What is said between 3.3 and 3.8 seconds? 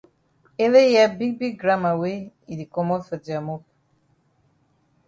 mop.